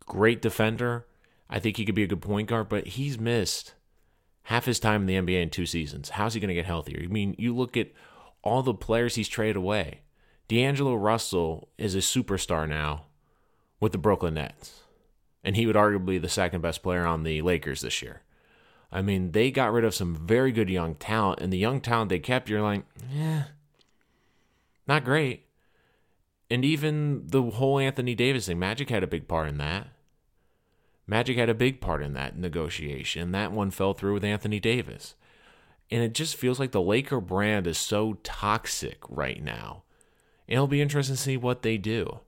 great 0.06 0.44
defender. 0.44 1.08
I 1.50 1.58
think 1.58 1.78
he 1.78 1.86
could 1.86 1.96
be 1.96 2.04
a 2.04 2.08
good 2.08 2.22
point 2.22 2.50
guard, 2.50 2.70
but 2.70 2.86
he's 2.86 3.20
missed 3.20 3.74
half 4.46 4.66
his 4.66 4.80
time 4.80 5.02
in 5.02 5.08
the 5.08 5.34
NBA 5.34 5.42
in 5.42 5.50
two 5.50 5.66
seasons. 5.66 6.10
How's 6.10 6.36
he 6.36 6.40
going 6.40 6.50
to 6.50 6.56
get 6.56 6.66
healthier? 6.66 7.02
I 7.04 7.08
mean, 7.08 7.36
you 7.38 7.56
look 7.56 7.76
at 7.76 7.92
all 8.44 8.62
the 8.62 8.74
players 8.74 9.16
he's 9.16 9.28
traded 9.28 9.56
away. 9.56 10.02
D'Angelo 10.48 10.96
Russell 10.96 11.70
is 11.78 11.96
a 11.96 12.00
superstar 12.00 12.70
now 12.70 13.06
with 13.80 13.92
the 13.92 13.98
Brooklyn 13.98 14.36
Nets. 14.36 14.82
And 15.44 15.56
he 15.56 15.66
would 15.66 15.76
arguably 15.76 16.06
be 16.06 16.18
the 16.20 16.30
second 16.30 16.62
best 16.62 16.84
player 16.84 17.06
on 17.06 17.24
the 17.24 17.42
Lakers 17.42 17.82
this 17.82 18.02
year. 18.04 18.22
I 18.92 19.02
mean, 19.02 19.32
they 19.32 19.50
got 19.50 19.74
rid 19.74 19.84
of 19.84 19.96
some 19.96 20.16
very 20.16 20.52
good 20.52 20.70
young 20.70 20.96
talent, 20.96 21.42
and 21.42 21.52
the 21.52 21.58
young 21.58 21.82
talent 21.82 22.10
they 22.10 22.20
kept, 22.20 22.48
you're 22.48 22.62
like, 22.62 22.84
yeah, 23.12 23.46
not 24.88 25.04
great. 25.04 25.48
And 26.52 26.64
even 26.64 27.24
the 27.26 27.42
whole 27.42 27.80
Anthony 27.80 28.14
Davis 28.14 28.46
thing, 28.46 28.60
Magic 28.60 28.90
had 28.90 29.04
a 29.04 29.08
big 29.08 29.28
part 29.28 29.50
in 29.50 29.58
that. 29.58 29.88
Magic 31.08 31.38
had 31.38 31.50
a 31.50 31.54
big 31.54 31.82
part 31.82 32.02
in 32.02 32.14
that 32.14 32.38
negotiation. 32.38 33.32
That 33.32 33.52
one 33.52 33.72
fell 33.72 33.94
through 33.94 34.14
with 34.14 34.24
Anthony 34.24 34.60
Davis. 34.60 35.16
And 35.92 36.02
it 36.02 36.14
just 36.14 36.36
feels 36.36 36.60
like 36.60 36.72
the 36.72 36.82
Laker 36.82 37.22
brand 37.22 37.68
is 37.68 37.78
so 37.78 38.18
toxic 38.24 38.98
right 39.08 39.42
now. 39.44 39.84
And 40.48 40.56
it'll 40.56 40.68
be 40.68 40.82
interesting 40.82 41.16
to 41.16 41.22
see 41.22 41.38
what 41.38 41.62
they 41.62 41.78
do. 41.78 42.22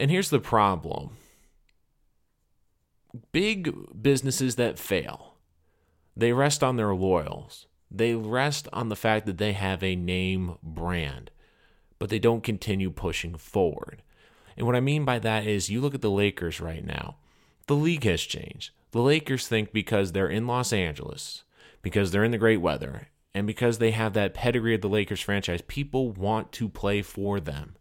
And 0.00 0.10
here's 0.10 0.30
the 0.30 0.40
problem 0.40 1.10
big 3.30 4.02
businesses 4.02 4.56
that 4.56 4.78
fail, 4.78 5.34
they 6.16 6.32
rest 6.32 6.64
on 6.64 6.76
their 6.76 6.94
laurels. 6.94 7.66
They 7.94 8.14
rest 8.14 8.68
on 8.72 8.88
the 8.88 8.96
fact 8.96 9.26
that 9.26 9.36
they 9.36 9.52
have 9.52 9.82
a 9.82 9.94
name 9.94 10.56
brand, 10.62 11.30
but 11.98 12.08
they 12.08 12.18
don't 12.18 12.42
continue 12.42 12.90
pushing 12.90 13.34
forward. 13.34 14.02
And 14.56 14.66
what 14.66 14.76
I 14.76 14.80
mean 14.80 15.04
by 15.04 15.18
that 15.18 15.46
is 15.46 15.68
you 15.68 15.82
look 15.82 15.94
at 15.94 16.00
the 16.00 16.10
Lakers 16.10 16.58
right 16.58 16.84
now 16.84 17.16
the 17.72 17.78
league 17.78 18.04
has 18.04 18.20
changed. 18.20 18.70
The 18.90 19.00
Lakers 19.00 19.48
think 19.48 19.72
because 19.72 20.12
they're 20.12 20.28
in 20.28 20.46
Los 20.46 20.74
Angeles, 20.74 21.44
because 21.80 22.10
they're 22.10 22.22
in 22.22 22.30
the 22.30 22.36
great 22.36 22.60
weather, 22.60 23.08
and 23.34 23.46
because 23.46 23.78
they 23.78 23.92
have 23.92 24.12
that 24.12 24.34
pedigree 24.34 24.74
of 24.74 24.82
the 24.82 24.90
Lakers 24.90 25.22
franchise, 25.22 25.62
people 25.62 26.10
want 26.10 26.52
to 26.52 26.68
play 26.68 27.00
for 27.00 27.40
them. 27.40 27.74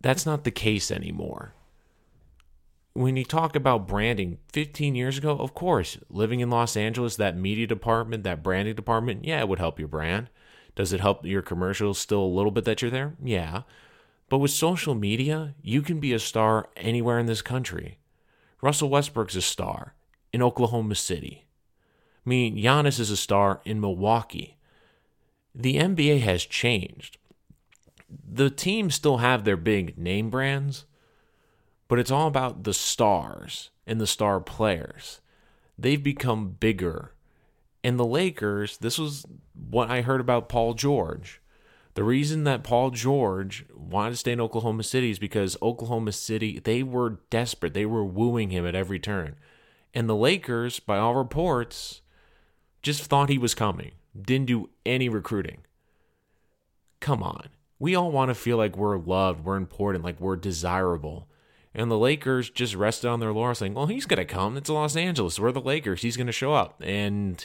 That's 0.00 0.24
not 0.24 0.44
the 0.44 0.52
case 0.52 0.92
anymore. 0.92 1.54
When 2.92 3.16
you 3.16 3.24
talk 3.24 3.56
about 3.56 3.88
branding 3.88 4.38
15 4.52 4.94
years 4.94 5.18
ago, 5.18 5.36
of 5.36 5.54
course, 5.54 5.98
living 6.08 6.38
in 6.38 6.48
Los 6.48 6.76
Angeles, 6.76 7.16
that 7.16 7.36
media 7.36 7.66
department, 7.66 8.22
that 8.22 8.44
branding 8.44 8.76
department, 8.76 9.24
yeah, 9.24 9.40
it 9.40 9.48
would 9.48 9.58
help 9.58 9.80
your 9.80 9.88
brand. 9.88 10.30
Does 10.76 10.92
it 10.92 11.00
help 11.00 11.26
your 11.26 11.42
commercials 11.42 11.98
still 11.98 12.22
a 12.22 12.36
little 12.36 12.52
bit 12.52 12.64
that 12.66 12.80
you're 12.80 12.92
there? 12.92 13.14
Yeah. 13.20 13.62
But 14.28 14.38
with 14.38 14.52
social 14.52 14.94
media, 14.94 15.56
you 15.62 15.82
can 15.82 15.98
be 15.98 16.12
a 16.12 16.20
star 16.20 16.68
anywhere 16.76 17.18
in 17.18 17.26
this 17.26 17.42
country. 17.42 17.98
Russell 18.62 18.88
Westbrook's 18.88 19.36
a 19.36 19.42
star 19.42 19.94
in 20.32 20.40
Oklahoma 20.42 20.94
City. 20.94 21.44
I 22.24 22.28
mean, 22.30 22.56
Giannis 22.56 22.98
is 22.98 23.10
a 23.10 23.16
star 23.16 23.60
in 23.64 23.80
Milwaukee. 23.80 24.56
the 25.54 25.76
NBA 25.76 26.20
has 26.20 26.46
changed. 26.46 27.18
The 28.08 28.48
teams 28.48 28.94
still 28.94 29.18
have 29.18 29.44
their 29.44 29.56
big 29.58 29.98
name 29.98 30.30
brands, 30.30 30.86
but 31.88 31.98
it's 31.98 32.10
all 32.10 32.26
about 32.26 32.64
the 32.64 32.72
stars 32.72 33.70
and 33.86 34.00
the 34.00 34.06
star 34.06 34.40
players. 34.40 35.20
They've 35.78 36.02
become 36.02 36.56
bigger. 36.58 37.12
And 37.84 37.98
the 37.98 38.06
Lakers, 38.06 38.78
this 38.78 38.98
was 38.98 39.26
what 39.52 39.90
I 39.90 40.00
heard 40.00 40.20
about 40.22 40.48
Paul 40.48 40.72
George. 40.72 41.41
The 41.94 42.04
reason 42.04 42.44
that 42.44 42.64
Paul 42.64 42.90
George 42.90 43.66
wanted 43.74 44.10
to 44.12 44.16
stay 44.16 44.32
in 44.32 44.40
Oklahoma 44.40 44.82
City 44.82 45.10
is 45.10 45.18
because 45.18 45.58
Oklahoma 45.60 46.12
City, 46.12 46.58
they 46.58 46.82
were 46.82 47.20
desperate. 47.28 47.74
They 47.74 47.84
were 47.84 48.04
wooing 48.04 48.50
him 48.50 48.66
at 48.66 48.74
every 48.74 48.98
turn. 48.98 49.36
And 49.92 50.08
the 50.08 50.16
Lakers, 50.16 50.80
by 50.80 50.98
all 50.98 51.14
reports, 51.14 52.00
just 52.82 53.02
thought 53.04 53.28
he 53.28 53.36
was 53.36 53.54
coming. 53.54 53.92
Didn't 54.18 54.46
do 54.46 54.70
any 54.86 55.08
recruiting. 55.10 55.58
Come 57.00 57.22
on. 57.22 57.48
We 57.78 57.94
all 57.94 58.10
want 58.10 58.30
to 58.30 58.34
feel 58.34 58.56
like 58.56 58.76
we're 58.76 58.96
loved, 58.96 59.44
we're 59.44 59.56
important, 59.56 60.04
like 60.04 60.20
we're 60.20 60.36
desirable. 60.36 61.28
And 61.74 61.90
the 61.90 61.98
Lakers 61.98 62.48
just 62.48 62.74
rested 62.74 63.08
on 63.08 63.20
their 63.20 63.32
laurels 63.32 63.58
saying, 63.58 63.74
well, 63.74 63.86
he's 63.86 64.06
going 64.06 64.18
to 64.18 64.24
come. 64.24 64.56
It's 64.56 64.68
Los 64.68 64.94
Angeles. 64.94 65.38
We're 65.38 65.52
the 65.52 65.60
Lakers. 65.60 66.02
He's 66.02 66.16
going 66.16 66.26
to 66.26 66.32
show 66.32 66.52
up. 66.52 66.82
And 66.84 67.44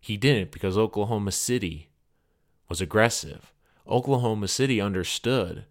he 0.00 0.16
didn't 0.16 0.52
because 0.52 0.76
Oklahoma 0.76 1.32
City 1.32 1.88
was 2.68 2.80
aggressive. 2.80 3.52
Oklahoma 3.88 4.48
City 4.48 4.80
understood 4.80 5.64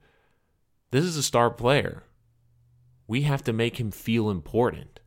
this 0.91 1.03
is 1.03 1.17
a 1.17 1.23
star 1.23 1.49
player. 1.49 2.03
We 3.07 3.23
have 3.23 3.43
to 3.43 3.53
make 3.53 3.79
him 3.79 3.91
feel 3.91 4.29
important. 4.29 4.99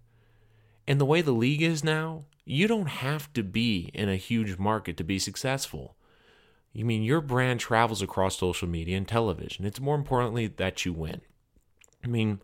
And 0.87 1.01
the 1.01 1.07
way 1.07 1.21
the 1.21 1.33
league 1.33 1.63
is 1.63 1.83
now, 1.83 2.25
you 2.45 2.67
don't 2.67 2.89
have 2.89 3.33
to 3.35 3.43
be 3.43 3.91
in 3.95 4.09
a 4.09 4.17
huge 4.17 4.59
market 4.59 4.97
to 4.97 5.05
be 5.05 5.19
successful. 5.19 5.97
You 6.73 6.85
mean 6.85 7.03
your 7.03 7.21
brand 7.21 7.61
travels 7.61 8.03
across 8.03 8.39
social 8.39 8.69
media 8.69 8.97
and 8.97 9.07
television. 9.07 9.65
It's 9.65 9.81
more 9.81 9.97
importantly 9.97 10.47
that 10.47 10.85
you 10.85 10.93
win. 10.93 11.21
I 12.05 12.07
mean, 12.07 12.41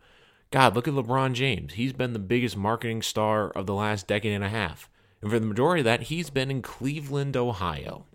God, 0.51 0.75
look 0.75 0.89
at 0.89 0.95
LeBron 0.95 1.35
James. 1.35 1.75
He's 1.75 1.93
been 1.93 2.13
the 2.13 2.19
biggest 2.19 2.57
marketing 2.57 3.03
star 3.03 3.51
of 3.51 3.67
the 3.67 3.75
last 3.75 4.07
decade 4.07 4.33
and 4.33 4.45
a 4.45 4.49
half. 4.49 4.89
And 5.21 5.31
for 5.31 5.39
the 5.39 5.47
majority 5.47 5.81
of 5.81 5.87
that, 5.87 6.03
he's 6.03 6.31
been 6.31 6.51
in 6.51 6.63
Cleveland, 6.63 7.37
Ohio. 7.37 8.07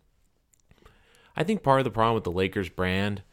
I 1.35 1.43
think 1.43 1.63
part 1.63 1.79
of 1.79 1.83
the 1.85 1.91
problem 1.91 2.15
with 2.15 2.23
the 2.23 2.31
Lakers 2.31 2.69
brand 2.69 3.23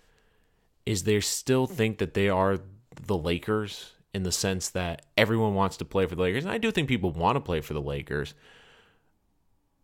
is 0.86 1.02
they 1.02 1.20
still 1.20 1.66
think 1.66 1.98
that 1.98 2.14
they 2.14 2.28
are 2.28 2.58
the 3.06 3.16
Lakers 3.16 3.92
in 4.14 4.22
the 4.22 4.32
sense 4.32 4.68
that 4.70 5.04
everyone 5.16 5.54
wants 5.54 5.76
to 5.76 5.84
play 5.84 6.06
for 6.06 6.14
the 6.14 6.22
Lakers. 6.22 6.44
And 6.44 6.52
I 6.52 6.58
do 6.58 6.70
think 6.70 6.88
people 6.88 7.12
want 7.12 7.36
to 7.36 7.40
play 7.40 7.60
for 7.60 7.74
the 7.74 7.80
Lakers. 7.80 8.34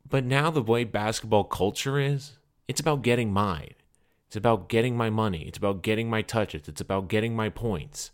But 0.08 0.24
now 0.24 0.50
the 0.50 0.62
way 0.62 0.84
basketball 0.84 1.44
culture 1.44 1.98
is, 1.98 2.38
it's 2.68 2.80
about 2.80 3.02
getting 3.02 3.32
mine. 3.32 3.74
It's 4.26 4.36
about 4.36 4.68
getting 4.68 4.96
my 4.96 5.10
money. 5.10 5.42
It's 5.42 5.58
about 5.58 5.82
getting 5.82 6.10
my 6.10 6.22
touches. 6.22 6.68
It's 6.68 6.80
about 6.80 7.08
getting 7.08 7.36
my 7.36 7.48
points. 7.48 8.10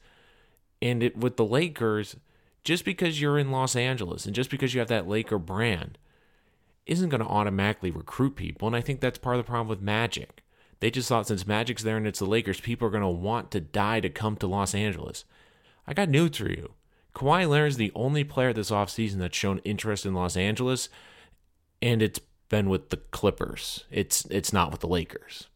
And 0.82 1.02
it, 1.02 1.16
with 1.16 1.36
the 1.36 1.44
Lakers, 1.44 2.16
just 2.64 2.84
because 2.84 3.20
you're 3.20 3.38
in 3.38 3.50
Los 3.50 3.76
Angeles 3.76 4.26
and 4.26 4.34
just 4.34 4.50
because 4.50 4.74
you 4.74 4.80
have 4.80 4.88
that 4.88 5.08
Laker 5.08 5.38
brand 5.38 5.98
isn't 6.90 7.08
going 7.08 7.22
to 7.22 7.26
automatically 7.26 7.90
recruit 7.90 8.36
people. 8.36 8.66
And 8.66 8.76
I 8.76 8.80
think 8.80 9.00
that's 9.00 9.18
part 9.18 9.36
of 9.36 9.44
the 9.44 9.48
problem 9.48 9.68
with 9.68 9.80
Magic. 9.80 10.42
They 10.80 10.90
just 10.90 11.08
thought 11.08 11.28
since 11.28 11.46
Magic's 11.46 11.82
there 11.82 11.96
and 11.96 12.06
it's 12.06 12.18
the 12.18 12.26
Lakers, 12.26 12.60
people 12.60 12.88
are 12.88 12.90
going 12.90 13.02
to 13.02 13.08
want 13.08 13.50
to 13.52 13.60
die 13.60 14.00
to 14.00 14.10
come 14.10 14.36
to 14.36 14.46
Los 14.46 14.74
Angeles. 14.74 15.24
I 15.86 15.94
got 15.94 16.08
news 16.08 16.36
for 16.36 16.48
you. 16.48 16.72
Kawhi 17.14 17.48
Leonard 17.48 17.68
is 17.68 17.76
the 17.76 17.92
only 17.94 18.24
player 18.24 18.52
this 18.52 18.70
offseason 18.70 19.18
that's 19.18 19.36
shown 19.36 19.58
interest 19.58 20.06
in 20.06 20.14
Los 20.14 20.36
Angeles, 20.36 20.88
and 21.82 22.02
it's 22.02 22.20
been 22.48 22.68
with 22.68 22.90
the 22.90 22.98
Clippers. 22.98 23.84
It's 23.90 24.24
it's 24.26 24.52
not 24.52 24.70
with 24.70 24.80
the 24.80 24.88
Lakers. 24.88 25.48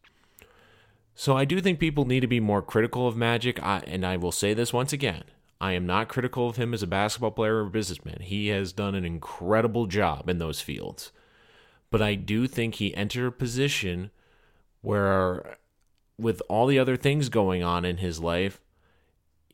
So 1.15 1.37
I 1.37 1.45
do 1.45 1.61
think 1.61 1.79
people 1.79 2.05
need 2.05 2.19
to 2.19 2.27
be 2.27 2.41
more 2.41 2.61
critical 2.61 3.07
of 3.07 3.15
Magic, 3.15 3.61
I, 3.63 3.79
and 3.87 4.05
I 4.05 4.17
will 4.17 4.33
say 4.33 4.53
this 4.53 4.73
once 4.73 4.91
again. 4.91 5.23
I 5.61 5.71
am 5.71 5.85
not 5.85 6.09
critical 6.09 6.49
of 6.49 6.57
him 6.57 6.73
as 6.73 6.83
a 6.83 6.87
basketball 6.87 7.31
player 7.31 7.63
or 7.63 7.69
businessman. 7.69 8.19
He 8.19 8.49
has 8.49 8.73
done 8.73 8.95
an 8.95 9.05
incredible 9.05 9.87
job 9.87 10.27
in 10.29 10.39
those 10.39 10.59
fields. 10.59 11.13
But 11.95 12.01
I 12.01 12.15
do 12.15 12.45
think 12.45 12.75
he 12.75 12.93
entered 12.93 13.25
a 13.25 13.31
position 13.31 14.11
where, 14.81 15.55
with 16.19 16.41
all 16.49 16.67
the 16.67 16.77
other 16.77 16.97
things 16.97 17.29
going 17.29 17.63
on 17.63 17.85
in 17.85 17.99
his 17.99 18.19
life, 18.19 18.59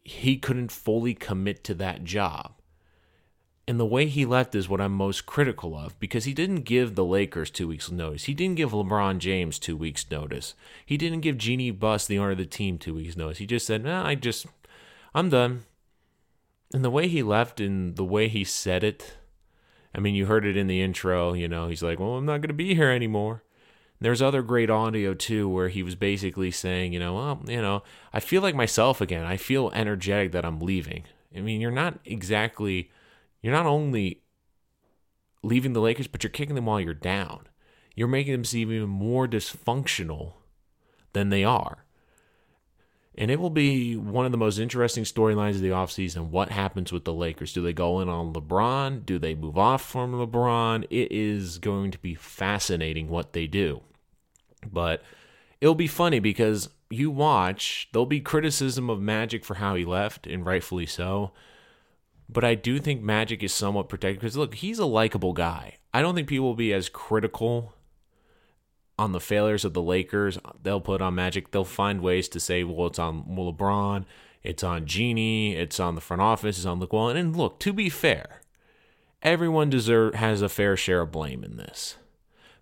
he 0.03 0.37
couldn't 0.37 0.71
fully 0.71 1.13
commit 1.13 1.63
to 1.65 1.75
that 1.75 2.03
job. 2.03 2.53
And 3.67 3.79
the 3.79 3.85
way 3.85 4.07
he 4.07 4.25
left 4.25 4.55
is 4.55 4.67
what 4.67 4.81
I'm 4.81 4.91
most 4.91 5.27
critical 5.27 5.77
of 5.77 5.99
because 5.99 6.25
he 6.25 6.33
didn't 6.33 6.61
give 6.61 6.95
the 6.95 7.05
Lakers 7.05 7.51
two 7.51 7.67
weeks' 7.67 7.91
notice. 7.91 8.23
He 8.23 8.33
didn't 8.33 8.57
give 8.57 8.71
LeBron 8.71 9.19
James 9.19 9.59
two 9.59 9.77
weeks' 9.77 10.09
notice. 10.09 10.55
He 10.83 10.97
didn't 10.97 11.21
give 11.21 11.37
Jeanie 11.37 11.69
Buss, 11.69 12.07
the 12.07 12.17
owner 12.17 12.31
of 12.31 12.39
the 12.39 12.45
team, 12.45 12.79
two 12.79 12.95
weeks' 12.95 13.15
notice. 13.15 13.37
He 13.37 13.45
just 13.45 13.67
said, 13.67 13.83
nah, 13.83 14.03
I 14.03 14.15
just, 14.15 14.47
I'm 15.13 15.29
done. 15.29 15.65
And 16.73 16.83
the 16.83 16.89
way 16.89 17.07
he 17.07 17.21
left 17.21 17.59
and 17.59 17.95
the 17.95 18.03
way 18.03 18.29
he 18.29 18.43
said 18.43 18.83
it, 18.83 19.17
I 19.93 19.99
mean, 19.99 20.15
you 20.15 20.25
heard 20.25 20.45
it 20.45 20.57
in 20.57 20.67
the 20.67 20.81
intro, 20.81 21.33
you 21.33 21.47
know, 21.47 21.67
he's 21.67 21.83
like, 21.83 21.99
well, 21.99 22.15
I'm 22.15 22.25
not 22.25 22.41
going 22.41 22.49
to 22.49 22.53
be 22.53 22.75
here 22.75 22.89
anymore. 22.89 23.43
There's 23.99 24.21
other 24.21 24.41
great 24.41 24.69
audio 24.69 25.13
too 25.13 25.47
where 25.47 25.69
he 25.69 25.83
was 25.83 25.95
basically 25.95 26.49
saying, 26.49 26.93
you 26.93 26.99
know, 26.99 27.15
well, 27.15 27.41
you 27.47 27.61
know, 27.61 27.83
I 28.13 28.19
feel 28.19 28.41
like 28.41 28.55
myself 28.55 28.99
again. 28.99 29.25
I 29.25 29.37
feel 29.37 29.69
energetic 29.73 30.31
that 30.31 30.45
I'm 30.45 30.59
leaving. 30.59 31.03
I 31.35 31.41
mean, 31.41 31.61
you're 31.61 31.71
not 31.71 31.99
exactly 32.03 32.89
you're 33.41 33.53
not 33.53 33.65
only 33.65 34.21
leaving 35.43 35.73
the 35.73 35.81
Lakers, 35.81 36.07
but 36.07 36.23
you're 36.23 36.31
kicking 36.31 36.55
them 36.55 36.65
while 36.65 36.79
you're 36.79 36.93
down. 36.93 37.47
You're 37.95 38.07
making 38.07 38.33
them 38.33 38.45
seem 38.45 38.71
even 38.71 38.89
more 38.89 39.27
dysfunctional 39.27 40.33
than 41.13 41.29
they 41.29 41.43
are. 41.43 41.85
And 43.15 43.29
it 43.29 43.39
will 43.39 43.49
be 43.49 43.97
one 43.97 44.25
of 44.25 44.31
the 44.31 44.37
most 44.37 44.57
interesting 44.57 45.03
storylines 45.03 45.55
of 45.55 45.61
the 45.61 45.69
offseason. 45.69 46.29
What 46.29 46.49
happens 46.49 46.93
with 46.93 47.03
the 47.03 47.13
Lakers? 47.13 47.51
Do 47.51 47.61
they 47.61 47.73
go 47.73 47.99
in 47.99 48.07
on 48.07 48.33
LeBron? 48.33 49.05
Do 49.05 49.19
they 49.19 49.35
move 49.35 49.57
off 49.57 49.83
from 49.83 50.13
LeBron? 50.13 50.85
It 50.89 51.11
is 51.11 51.57
going 51.57 51.91
to 51.91 51.99
be 51.99 52.15
fascinating 52.15 53.09
what 53.09 53.33
they 53.33 53.47
do. 53.47 53.81
But 54.71 55.03
it'll 55.59 55.75
be 55.75 55.87
funny 55.87 56.19
because 56.19 56.69
you 56.89 57.11
watch, 57.11 57.89
there'll 57.91 58.05
be 58.05 58.21
criticism 58.21 58.89
of 58.89 59.01
Magic 59.01 59.43
for 59.43 59.55
how 59.55 59.75
he 59.75 59.83
left, 59.83 60.25
and 60.25 60.45
rightfully 60.45 60.85
so. 60.85 61.31
But 62.29 62.45
I 62.45 62.55
do 62.55 62.79
think 62.79 63.01
Magic 63.01 63.43
is 63.43 63.53
somewhat 63.53 63.89
protected 63.89 64.21
because 64.21 64.37
look, 64.37 64.55
he's 64.55 64.79
a 64.79 64.85
likable 64.85 65.33
guy. 65.33 65.77
I 65.93 66.01
don't 66.01 66.15
think 66.15 66.29
people 66.29 66.45
will 66.45 66.55
be 66.55 66.73
as 66.73 66.87
critical 66.87 67.73
on 69.01 69.13
the 69.13 69.19
failures 69.19 69.65
of 69.65 69.73
the 69.73 69.81
Lakers. 69.81 70.37
They'll 70.61 70.79
put 70.79 71.01
on 71.01 71.15
Magic. 71.15 71.49
They'll 71.49 71.65
find 71.65 72.01
ways 72.01 72.29
to 72.29 72.39
say, 72.39 72.63
well, 72.63 72.85
it's 72.87 72.99
on 72.99 73.23
LeBron, 73.23 74.05
it's 74.43 74.63
on 74.63 74.85
Jeanie, 74.85 75.55
it's 75.55 75.79
on 75.79 75.95
the 75.95 76.01
front 76.01 76.21
office, 76.21 76.57
it's 76.57 76.67
on 76.67 76.79
Luke 76.79 76.93
Walton. 76.93 77.17
And 77.17 77.35
look, 77.35 77.59
to 77.61 77.73
be 77.73 77.89
fair, 77.89 78.41
everyone 79.23 79.71
deserve 79.71 80.13
has 80.13 80.43
a 80.43 80.49
fair 80.49 80.77
share 80.77 81.01
of 81.01 81.11
blame 81.11 81.43
in 81.43 81.57
this. 81.57 81.95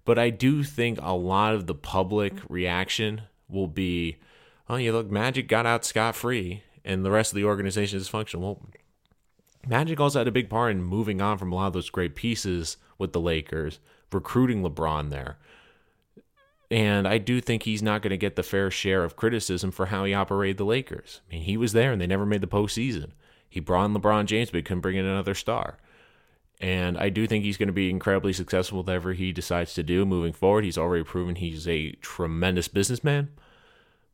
But 0.06 0.18
I 0.18 0.30
do 0.30 0.64
think 0.64 0.98
a 1.02 1.14
lot 1.14 1.54
of 1.54 1.68
the 1.68 1.76
public 1.76 2.36
reaction 2.48 3.24
will 3.50 3.68
be, 3.68 4.16
oh, 4.70 4.78
you 4.78 4.94
look, 4.94 5.12
Magic 5.12 5.50
got 5.50 5.66
out 5.66 5.84
scot 5.84 6.16
free, 6.16 6.64
and 6.86 7.04
the 7.04 7.12
rest 7.12 7.34
of 7.34 7.36
the 7.36 7.44
organization 7.44 8.00
is 8.00 8.08
functional. 8.08 8.44
Well, 8.44 8.70
Magic 9.68 10.00
also 10.00 10.20
had 10.20 10.28
a 10.28 10.32
big 10.32 10.50
part 10.50 10.72
in 10.72 10.82
moving 10.82 11.20
on 11.20 11.38
from 11.38 11.52
a 11.52 11.56
lot 11.56 11.68
of 11.68 11.74
those 11.74 11.90
great 11.90 12.16
pieces 12.16 12.78
with 12.98 13.12
the 13.12 13.20
Lakers, 13.20 13.80
recruiting 14.12 14.64
LeBron 14.64 15.10
there. 15.10 15.38
And 16.72 17.08
I 17.08 17.18
do 17.18 17.42
think 17.42 17.64
he's 17.64 17.82
not 17.82 18.02
going 18.02 18.12
to 18.12 18.18
get 18.18 18.36
the 18.36 18.44
fair 18.44 18.70
share 18.70 19.04
of 19.04 19.16
criticism 19.16 19.72
for 19.72 19.88
how 19.88 20.06
he 20.06 20.14
operated 20.14 20.58
the 20.58 20.66
Lakers. 20.66 21.22
I 21.28 21.36
mean, 21.36 21.44
he 21.44 21.58
was 21.58 21.74
there 21.74 21.92
and 21.92 22.00
they 22.00 22.08
never 22.08 22.26
made 22.26 22.42
the 22.42 22.48
postseason. 22.48 23.12
He 23.50 23.60
brought 23.60 23.86
in 23.86 23.96
LeBron 23.96 24.26
James, 24.26 24.52
but 24.52 24.58
he 24.58 24.64
couldn't 24.64 24.82
bring 24.82 24.96
in 24.96 25.06
another 25.06 25.34
star. 25.34 25.78
And 26.62 26.98
I 26.98 27.10
do 27.10 27.26
think 27.26 27.44
he's 27.44 27.58
going 27.58 27.68
to 27.68 27.74
be 27.74 27.90
incredibly 27.90 28.34
successful 28.34 28.84
whatever 28.84 29.14
he 29.14 29.32
decides 29.32 29.74
to 29.74 29.84
do 29.84 30.06
moving 30.06 30.34
forward. 30.34 30.66
He's 30.66 30.78
already 30.78 31.04
proven 31.04 31.36
he's 31.36 31.68
a 31.68 31.94
tremendous 32.02 32.68
businessman. 32.68 33.30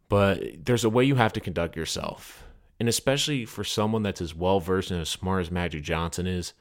But 0.08 0.66
there's 0.66 0.84
a 0.84 0.90
way 0.90 1.04
you 1.04 1.16
have 1.16 1.34
to 1.34 1.40
conduct 1.40 1.76
yourself 1.76 2.46
and 2.80 2.90
especially 2.90 3.46
for 3.46 3.64
someone 3.64 4.04
that's 4.04 4.22
as 4.22 4.36
well 4.36 4.60
versed 4.60 4.92
and 4.92 5.02
as 5.02 5.10
smart 5.10 5.42
as 5.42 5.52
Magic 5.52 5.84
Johnson 5.84 6.28
is, 6.28 6.54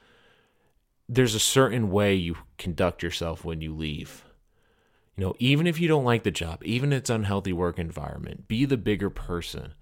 there's 1.08 1.34
a 1.34 1.40
certain 1.40 1.90
way 1.90 2.14
you 2.14 2.36
conduct 2.56 3.02
yourself 3.02 3.44
when 3.44 3.60
you 3.60 3.74
leave. 3.74 4.24
You 5.16 5.25
know, 5.25 5.35
even 5.38 5.66
if 5.66 5.78
you 5.78 5.88
don't 5.88 6.04
like 6.04 6.23
the 6.23 6.30
job, 6.30 6.62
even 6.64 6.92
if 6.92 7.00
it's 7.00 7.11
unhealthy 7.11 7.52
work 7.52 7.78
environment, 7.78 8.49
be 8.49 8.64
the 8.64 8.76
bigger 8.76 9.11
person. 9.11 9.75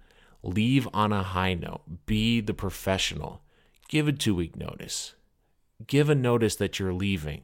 Leave 0.43 0.87
on 0.93 1.11
a 1.11 1.23
high 1.23 1.53
note. 1.53 2.05
Be 2.05 2.41
the 2.41 2.53
professional. 2.53 3.41
Give 3.87 4.07
a 4.07 4.11
two 4.11 4.35
week 4.35 4.55
notice. 4.55 5.15
Give 5.87 6.09
a 6.09 6.15
notice 6.15 6.55
that 6.57 6.79
you're 6.79 6.93
leaving. 6.93 7.43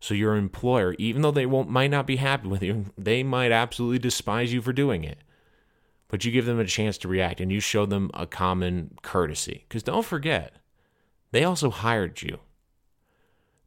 So 0.00 0.14
your 0.14 0.36
employer, 0.36 0.94
even 0.98 1.22
though 1.22 1.30
they 1.30 1.46
won't 1.46 1.68
might 1.68 1.90
not 1.90 2.06
be 2.06 2.16
happy 2.16 2.48
with 2.48 2.62
you, 2.62 2.86
they 2.98 3.22
might 3.22 3.52
absolutely 3.52 3.98
despise 3.98 4.52
you 4.52 4.60
for 4.62 4.72
doing 4.72 5.04
it 5.04 5.18
but 6.10 6.24
you 6.24 6.32
give 6.32 6.44
them 6.44 6.58
a 6.58 6.64
chance 6.64 6.98
to 6.98 7.08
react 7.08 7.40
and 7.40 7.52
you 7.52 7.60
show 7.60 7.86
them 7.86 8.10
a 8.12 8.26
common 8.26 8.98
courtesy. 9.02 9.64
Because 9.68 9.84
don't 9.84 10.04
forget, 10.04 10.56
they 11.30 11.44
also 11.44 11.70
hired 11.70 12.20
you. 12.20 12.40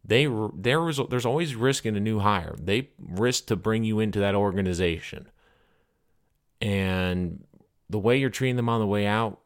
They 0.05 0.27
there 0.55 0.81
was 0.81 0.99
there's 1.09 1.25
always 1.25 1.55
risk 1.55 1.85
in 1.85 1.95
a 1.95 1.99
new 1.99 2.19
hire. 2.19 2.55
They 2.59 2.89
risk 2.99 3.47
to 3.47 3.55
bring 3.55 3.83
you 3.83 3.99
into 3.99 4.19
that 4.19 4.35
organization, 4.35 5.29
and 6.61 7.43
the 7.89 7.99
way 7.99 8.17
you're 8.17 8.29
treating 8.29 8.55
them 8.55 8.69
on 8.69 8.79
the 8.79 8.87
way 8.87 9.05
out, 9.05 9.39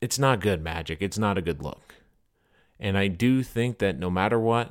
it's 0.00 0.18
not 0.18 0.40
good 0.40 0.62
magic. 0.62 0.98
It's 1.00 1.18
not 1.18 1.38
a 1.38 1.42
good 1.42 1.62
look. 1.62 1.94
And 2.78 2.98
I 2.98 3.08
do 3.08 3.42
think 3.42 3.78
that 3.78 3.98
no 3.98 4.10
matter 4.10 4.38
what, 4.38 4.70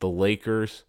the 0.00 0.08
Lakers 0.08 0.84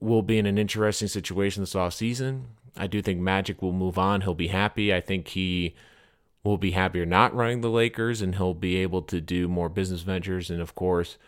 will 0.00 0.22
be 0.22 0.38
in 0.38 0.46
an 0.46 0.58
interesting 0.58 1.08
situation 1.08 1.62
this 1.62 1.74
off 1.74 1.94
season. 1.94 2.48
I 2.76 2.86
do 2.86 3.00
think 3.00 3.20
Magic 3.20 3.62
will 3.62 3.72
move 3.72 3.96
on. 3.96 4.20
He'll 4.20 4.34
be 4.34 4.48
happy. 4.48 4.92
I 4.92 5.00
think 5.00 5.28
he 5.28 5.74
will 6.46 6.58
be 6.58 6.70
happier 6.70 7.04
not 7.04 7.34
running 7.34 7.60
the 7.60 7.68
Lakers 7.68 8.22
and 8.22 8.36
he'll 8.36 8.54
be 8.54 8.76
able 8.76 9.02
to 9.02 9.20
do 9.20 9.48
more 9.48 9.68
business 9.68 10.02
ventures 10.02 10.48
and 10.48 10.60
of 10.60 10.76
course 10.76 11.18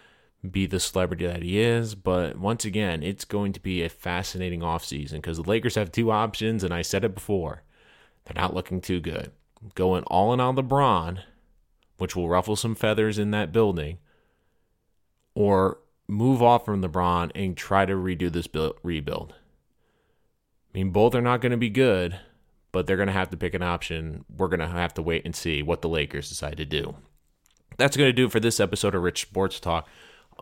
be 0.48 0.66
the 0.66 0.80
celebrity 0.80 1.26
that 1.26 1.42
he 1.42 1.60
is. 1.60 1.94
But 1.94 2.38
once 2.38 2.64
again, 2.64 3.02
it's 3.02 3.24
going 3.24 3.52
to 3.52 3.60
be 3.60 3.82
a 3.82 3.88
fascinating 3.88 4.60
offseason 4.60 5.14
because 5.14 5.38
the 5.38 5.48
Lakers 5.48 5.74
have 5.74 5.92
two 5.92 6.10
options, 6.10 6.62
and 6.64 6.72
I 6.72 6.82
said 6.82 7.04
it 7.04 7.14
before. 7.14 7.62
They're 8.24 8.40
not 8.40 8.54
looking 8.54 8.80
too 8.80 9.00
good. 9.00 9.32
Going 9.74 10.04
all 10.04 10.32
in 10.32 10.40
on 10.40 10.56
LeBron, 10.56 11.20
which 11.96 12.14
will 12.14 12.28
ruffle 12.28 12.56
some 12.56 12.74
feathers 12.74 13.18
in 13.18 13.30
that 13.32 13.52
building, 13.52 13.98
or 15.34 15.78
move 16.06 16.42
off 16.42 16.64
from 16.64 16.82
LeBron 16.82 17.30
and 17.34 17.56
try 17.56 17.84
to 17.84 17.94
redo 17.94 18.30
this 18.30 18.46
build, 18.46 18.76
rebuild. 18.82 19.34
I 20.72 20.78
mean, 20.78 20.90
both 20.90 21.14
are 21.14 21.20
not 21.20 21.40
going 21.40 21.52
to 21.52 21.58
be 21.58 21.70
good, 21.70 22.18
but 22.72 22.86
they're 22.86 22.96
going 22.96 23.08
to 23.08 23.12
have 23.12 23.30
to 23.30 23.36
pick 23.36 23.54
an 23.54 23.62
option. 23.62 24.24
We're 24.34 24.48
going 24.48 24.60
to 24.60 24.68
have 24.68 24.94
to 24.94 25.02
wait 25.02 25.24
and 25.24 25.34
see 25.34 25.62
what 25.62 25.82
the 25.82 25.88
Lakers 25.88 26.28
decide 26.28 26.58
to 26.58 26.64
do. 26.64 26.96
That's 27.76 27.96
going 27.96 28.08
to 28.08 28.12
do 28.12 28.28
for 28.28 28.40
this 28.40 28.60
episode 28.60 28.94
of 28.94 29.02
Rich 29.02 29.22
Sports 29.22 29.60
Talk 29.60 29.88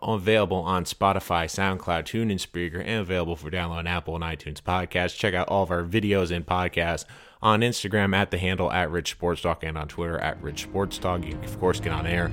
available 0.01 0.57
on 0.57 0.85
Spotify, 0.85 1.45
SoundCloud, 1.45 2.03
TuneIn, 2.03 2.39
Spreaker, 2.39 2.79
and 2.79 3.01
available 3.01 3.35
for 3.35 3.49
download 3.49 3.77
on 3.77 3.87
Apple 3.87 4.15
and 4.15 4.23
iTunes 4.23 4.61
podcasts. 4.61 5.17
Check 5.17 5.33
out 5.33 5.47
all 5.49 5.63
of 5.63 5.71
our 5.71 5.83
videos 5.83 6.31
and 6.31 6.45
podcasts 6.45 7.05
on 7.41 7.61
Instagram 7.61 8.15
at 8.15 8.31
the 8.31 8.37
handle 8.37 8.71
at 8.71 8.89
Rich 8.91 9.11
Sports 9.11 9.41
Talk 9.41 9.63
and 9.63 9.77
on 9.77 9.87
Twitter 9.87 10.17
at 10.17 10.41
Rich 10.41 10.63
Sports 10.63 10.97
Talk. 10.97 11.23
You 11.23 11.31
can, 11.31 11.43
of 11.43 11.59
course, 11.59 11.79
get 11.79 11.93
on 11.93 12.05
air 12.07 12.31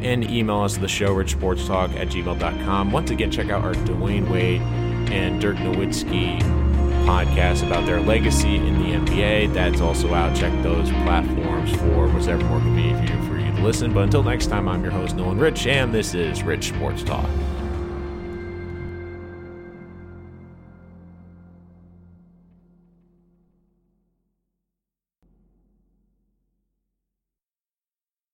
and 0.00 0.28
email 0.30 0.60
us 0.60 0.76
the 0.76 0.88
show, 0.88 1.14
richsportstalk 1.14 1.94
at 1.96 2.08
gmail.com. 2.08 2.92
Once 2.92 3.10
again, 3.10 3.30
check 3.30 3.50
out 3.50 3.64
our 3.64 3.74
Dwyane 3.74 4.28
Wade 4.30 4.60
and 5.10 5.40
Dirk 5.40 5.56
Nowitzki 5.56 6.40
podcast 7.06 7.64
about 7.66 7.86
their 7.86 8.00
legacy 8.00 8.56
in 8.56 8.78
the 8.82 9.12
NBA. 9.12 9.54
That's 9.54 9.80
also 9.80 10.12
out. 10.12 10.36
Check 10.36 10.52
those 10.62 10.90
platforms 10.90 11.70
for 11.76 12.08
whatever 12.08 12.44
more 12.44 12.58
convenient 12.58 13.06
for 13.06 13.12
you, 13.12 13.15
listen. 13.66 13.92
But 13.92 14.04
until 14.04 14.22
next 14.22 14.46
time, 14.46 14.68
I'm 14.68 14.82
your 14.82 14.92
host, 14.92 15.16
Nolan 15.16 15.38
Rich, 15.38 15.66
and 15.66 15.92
this 15.92 16.14
is 16.14 16.44
Rich 16.44 16.68
Sports 16.68 17.02
Talk. 17.02 17.28